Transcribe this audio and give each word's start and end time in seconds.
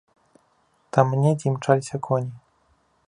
Там 0.97 1.07
недзе 1.25 1.45
імчаліся 1.51 1.97
коні. 2.09 2.33